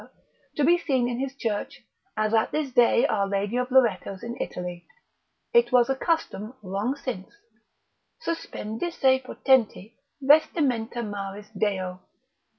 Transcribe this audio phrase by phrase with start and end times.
[0.55, 1.83] to be seen in his church,
[2.17, 4.87] as at this day our Lady of Loretto's in Italy.
[5.53, 7.31] It was a custom long since,
[8.25, 11.99] ———suspendisse potenti Vestimenta maris deo.